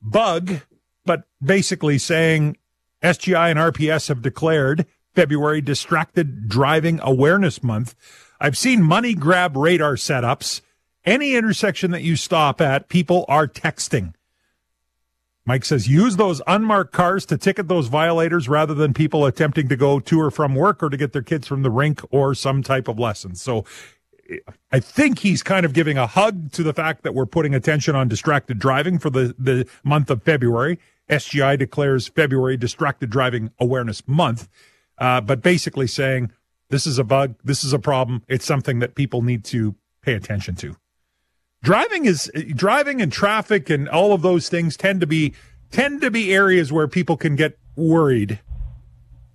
[0.00, 0.60] bug,
[1.04, 2.56] but basically saying
[3.02, 7.94] SGI and RPS have declared February Distracted Driving Awareness Month.
[8.40, 10.60] I've seen money grab radar setups.
[11.04, 14.14] Any intersection that you stop at, people are texting.
[15.48, 19.76] Mike says use those unmarked cars to ticket those violators rather than people attempting to
[19.76, 22.62] go to or from work or to get their kids from the rink or some
[22.62, 23.34] type of lesson.
[23.34, 23.64] So
[24.70, 27.96] I think he's kind of giving a hug to the fact that we're putting attention
[27.96, 30.78] on distracted driving for the, the month of February.
[31.08, 34.50] SGI declares February Distracted Driving Awareness Month,
[34.98, 36.30] uh, but basically saying
[36.68, 40.12] this is a bug, this is a problem, it's something that people need to pay
[40.12, 40.76] attention to.
[41.62, 45.34] Driving is driving and traffic and all of those things tend to be
[45.70, 48.40] tend to be areas where people can get worried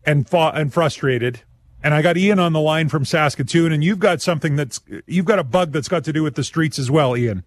[0.05, 1.41] and fa- and frustrated.
[1.83, 5.25] And I got Ian on the line from Saskatoon, and you've got something that's you've
[5.25, 7.43] got a bug that's got to do with the streets as well, Ian.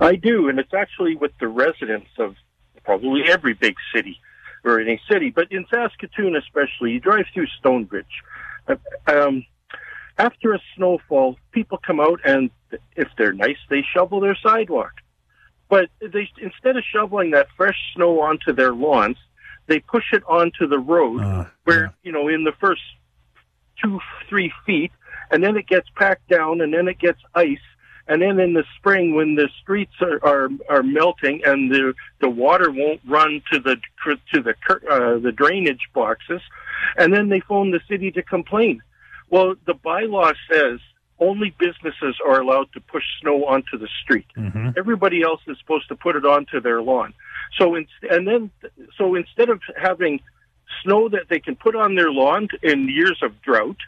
[0.00, 2.34] I do, and it's actually with the residents of
[2.84, 4.20] probably every big city
[4.64, 8.06] or any city, but in Saskatoon especially, you drive through Stonebridge.
[8.66, 8.76] Uh,
[9.06, 9.46] Um,
[10.18, 12.50] after a snowfall, people come out and
[12.96, 14.92] if they're nice, they shovel their sidewalk.
[15.68, 19.16] But they instead of shoveling that fresh snow onto their lawns,
[19.66, 22.80] they push it onto the road where, you know, in the first
[23.82, 24.90] two, three feet,
[25.30, 27.58] and then it gets packed down, and then it gets ice,
[28.08, 32.30] and then in the spring when the streets are are, are melting and the the
[32.30, 33.76] water won't run to the
[34.32, 36.40] to the cur- uh, the drainage boxes,
[36.96, 38.82] and then they phone the city to complain.
[39.30, 40.80] Well, the bylaw says
[41.20, 44.26] only businesses are allowed to push snow onto the street.
[44.36, 44.70] Mm-hmm.
[44.76, 47.12] Everybody else is supposed to put it onto their lawn.
[47.58, 48.50] So, in, and then,
[48.96, 50.20] so instead of having
[50.82, 53.78] snow that they can put on their lawn in years of drought,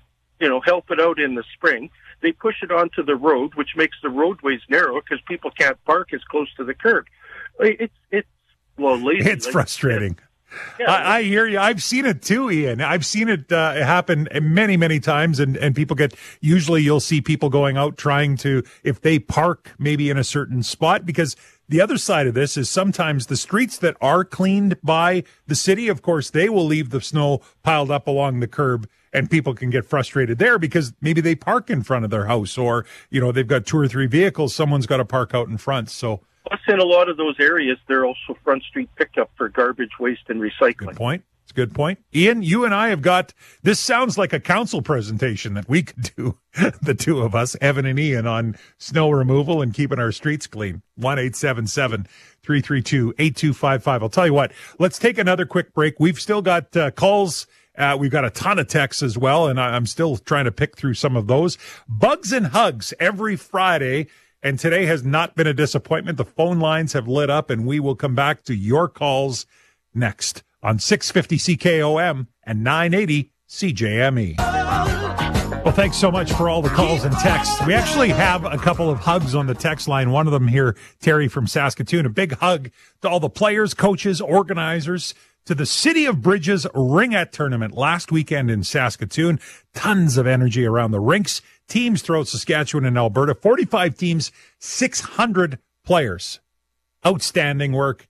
[0.41, 1.91] you know, help it out in the spring,
[2.23, 6.13] they push it onto the road, which makes the roadways narrow because people can't park
[6.13, 7.07] as close to the curb.
[7.61, 8.29] It's, it's,
[8.77, 9.29] well, lazy.
[9.31, 10.19] It's frustrating.
[10.87, 11.59] I, I hear you.
[11.59, 12.81] I've seen it too, Ian.
[12.81, 16.15] I've seen it uh, happen many, many times, and and people get.
[16.41, 20.63] Usually, you'll see people going out trying to, if they park maybe in a certain
[20.63, 21.37] spot, because
[21.69, 25.89] the other side of this is sometimes the streets that are cleaned by the city,
[25.89, 29.71] of course, they will leave the snow piled up along the curb and people can
[29.71, 33.33] get frustrated there because maybe they park in front of their house or, you know,
[33.33, 34.55] they've got two or three vehicles.
[34.55, 35.91] Someone's got to park out in front.
[35.91, 39.99] So Plus, in a lot of those areas, they're also front street pickup for garbage,
[39.99, 40.77] waste, and recycling.
[40.77, 41.25] Good point.
[41.51, 41.99] It's a good point.
[42.15, 46.13] Ian, you and I have got this sounds like a council presentation that we could
[46.17, 46.39] do,
[46.81, 50.83] the two of us, Evan and Ian, on snow removal and keeping our streets clean.
[50.95, 54.03] 1 332 8255.
[54.03, 55.99] I'll tell you what, let's take another quick break.
[55.99, 57.49] We've still got uh, calls.
[57.77, 60.53] Uh, we've got a ton of texts as well, and I, I'm still trying to
[60.53, 61.59] pick through some of those.
[61.89, 64.07] Bugs and hugs every Friday.
[64.43, 66.17] And today has not been a disappointment.
[66.17, 69.45] The phone lines have lit up, and we will come back to your calls
[69.95, 74.37] next on 650 CKOM and 980 CJME.
[75.63, 77.55] Well, thanks so much for all the calls and texts.
[77.67, 80.11] We actually have a couple of hugs on the text line.
[80.11, 82.07] One of them here, Terry from Saskatoon.
[82.07, 82.71] A big hug
[83.03, 85.13] to all the players, coaches, organizers,
[85.45, 89.39] to the City of Bridges Ringette Tournament last weekend in Saskatoon.
[89.75, 91.43] Tons of energy around the rinks.
[91.71, 93.35] Teams throughout Saskatchewan and Alberta.
[93.35, 96.41] 45 teams, 600 players.
[97.07, 98.07] Outstanding work.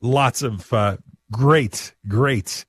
[0.00, 0.98] Lots of uh,
[1.32, 2.64] great, great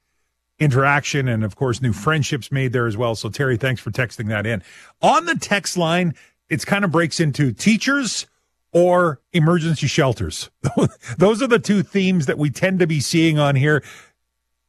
[0.60, 3.16] interaction and of course new friendships made there as well.
[3.16, 4.62] So Terry, thanks for texting that in.
[5.02, 6.14] On the text line,
[6.50, 8.28] it's kind of breaks into teachers
[8.72, 10.50] or emergency shelters.
[11.18, 13.84] Those are the two themes that we tend to be seeing on here.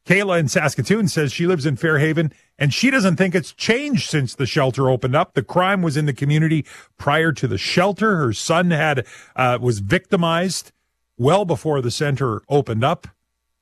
[0.05, 4.35] Kayla in Saskatoon says she lives in Fairhaven and she doesn't think it's changed since
[4.35, 5.33] the shelter opened up.
[5.33, 6.65] The crime was in the community
[6.97, 8.17] prior to the shelter.
[8.17, 10.71] Her son had uh, was victimized
[11.17, 13.07] well before the center opened up.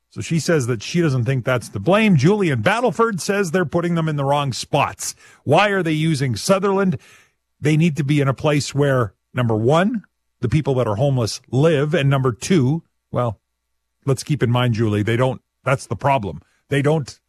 [0.09, 2.17] So she says that she doesn't think that's to blame.
[2.17, 5.15] Julian Battleford says they're putting them in the wrong spots.
[5.45, 6.97] Why are they using Sutherland?
[7.61, 10.03] They need to be in a place where, number one,
[10.41, 13.39] the people that are homeless live, and number two, well,
[14.05, 16.41] let's keep in mind, Julie, they don't, that's the problem.
[16.69, 17.19] They don't,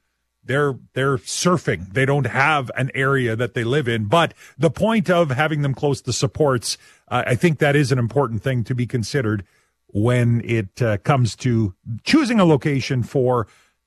[0.44, 1.92] they're, they're surfing.
[1.92, 4.06] They don't have an area that they live in.
[4.06, 7.98] But the point of having them close to supports, uh, I think that is an
[7.98, 9.44] important thing to be considered
[9.88, 13.46] when it uh, comes to choosing a location for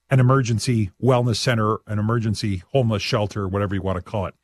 [0.09, 4.35] an emergency wellness center, an emergency homeless shelter, whatever you want to call it.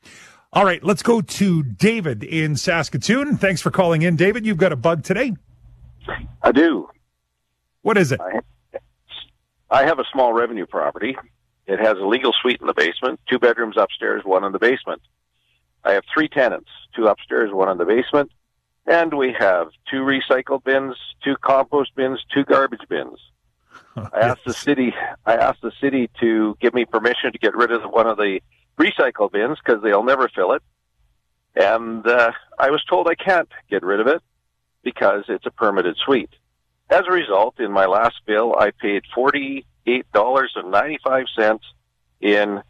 [0.54, 3.38] All right, let's go to David in Saskatoon.
[3.38, 4.46] Thanks for calling in, David.
[4.46, 5.34] You've got a bug today.
[6.42, 6.90] I do.
[7.84, 8.20] What is it?
[8.20, 8.42] I,
[9.71, 11.15] I have a small revenue property.
[11.65, 15.01] It has a legal suite in the basement, two bedrooms upstairs, one in the basement.
[15.84, 18.31] I have three tenants, two upstairs, one in the basement.
[18.86, 23.17] And we have two recycle bins, two compost bins, two garbage bins.
[23.95, 24.93] I asked the city.
[25.25, 28.41] I asked the city to give me permission to get rid of one of the
[28.77, 30.63] recycle bins because they'll never fill it,
[31.55, 34.21] and uh, I was told I can't get rid of it
[34.84, 36.31] because it's a permitted suite.
[36.91, 41.63] As a result, in my last bill, I paid forty-eight dollars and ninety-five cents
[42.19, 42.62] in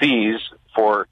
[0.00, 0.40] fees
[0.74, 1.06] for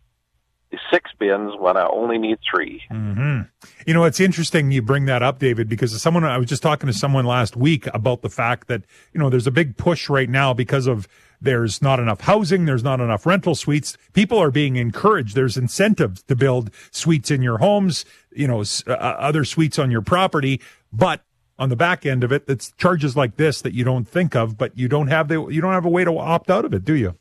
[0.90, 3.40] six bins when I only need 3 Mm-hmm.
[3.86, 6.86] You know, it's interesting you bring that up, David, because someone I was just talking
[6.88, 10.28] to someone last week about the fact that you know there's a big push right
[10.28, 11.08] now because of
[11.40, 13.96] there's not enough housing, there's not enough rental suites.
[14.12, 15.34] People are being encouraged.
[15.34, 20.02] There's incentives to build suites in your homes, you know, uh, other suites on your
[20.02, 20.60] property,
[20.92, 21.22] but
[21.58, 24.58] on the back end of it, it's charges like this that you don't think of,
[24.58, 26.84] but you don't have the you don't have a way to opt out of it,
[26.84, 27.14] do you?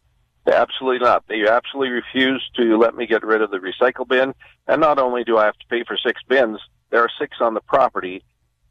[0.48, 1.24] Absolutely not.
[1.28, 4.34] They absolutely refuse to let me get rid of the recycle bin.
[4.67, 6.60] And not only do I have to pay for six bins,
[6.91, 8.24] there are six on the property,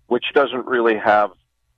[0.07, 1.31] which doesn't really have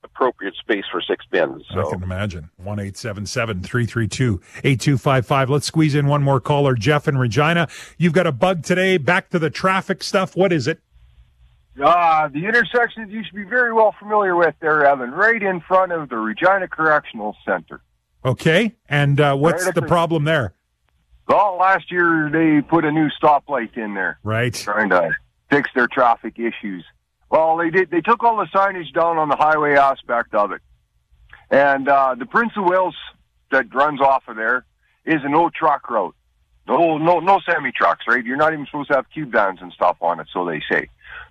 [0.04, 1.64] appropriate space for six bins.
[1.72, 1.86] So.
[1.86, 2.50] I can imagine.
[2.56, 5.50] 1 332 8255.
[5.50, 6.74] Let's squeeze in one more caller.
[6.74, 7.68] Jeff in Regina.
[7.98, 8.98] You've got a bug today.
[8.98, 10.36] Back to the traffic stuff.
[10.36, 10.80] What is it?
[11.82, 15.92] Uh, the intersection you should be very well familiar with there, Evan, right in front
[15.92, 17.80] of the Regina Correctional Center.
[18.24, 18.74] Okay.
[18.88, 20.54] And uh, what's Right the the- problem there?
[21.28, 24.18] Well, last year they put a new stoplight in there.
[24.22, 24.54] Right.
[24.54, 25.10] Trying to
[25.50, 26.84] fix their traffic issues.
[27.30, 27.90] Well, they did.
[27.90, 30.60] They took all the signage down on the highway aspect of it,
[31.50, 32.94] and uh, the Prince of Wales
[33.50, 34.64] that runs off of there
[35.04, 36.14] is an old truck route.
[36.68, 38.24] No, no, no semi trucks, right?
[38.24, 40.88] You're not even supposed to have cube vans and stuff on it, so they say.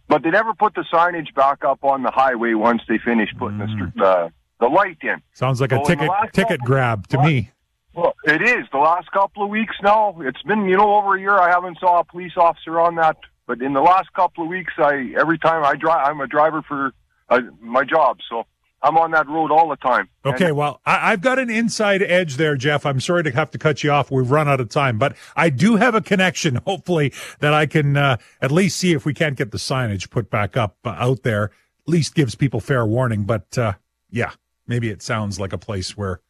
[0.08, 3.58] But they never put the signage back up on the highway once they finish putting
[3.58, 5.22] the str- the the light in.
[5.34, 7.52] Sounds like So a ticket ticket couple- grab to me.
[7.94, 10.18] Well, it is the last couple of weeks now.
[10.22, 11.38] It's been you know over a year.
[11.38, 13.18] I haven't saw a police officer on that,
[13.48, 16.62] but in the last couple of weeks, I every time I drive, I'm a driver
[16.62, 16.92] for
[17.30, 18.46] uh, my job, so
[18.86, 20.08] I'm on that road all the time.
[20.24, 22.86] Okay, well, I, I've got an inside edge there, Jeff.
[22.86, 24.12] I'm sorry to have to cut you off.
[24.12, 27.98] We've run out of time, but I do have a connection, hopefully, that I can
[27.98, 31.24] uh, at least see if we can't get the signage put back up uh, out
[31.24, 31.46] there.
[31.46, 33.24] At least gives people fair warning.
[33.24, 33.74] But uh,
[34.12, 34.34] yeah,
[34.68, 36.22] maybe it sounds like a place where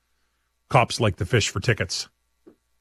[0.70, 2.08] cops like to fish for tickets.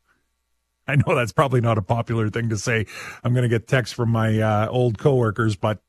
[0.87, 2.87] I know that's probably not a popular thing to say.
[3.25, 5.81] I'm going to get texts from my uh, old coworkers, but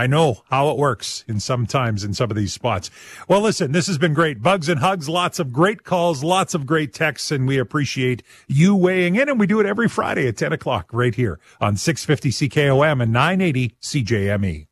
[0.00, 2.90] I know how it works in sometimes in some of these spots.
[3.28, 4.42] Well, listen, this has been great.
[4.42, 8.74] Bugs and hugs, lots of great calls, lots of great texts, and we appreciate you
[8.74, 9.28] weighing in.
[9.28, 13.12] And we do it every Friday at 10 o'clock right here on 650 CKOM and
[13.12, 14.69] 980 CJME.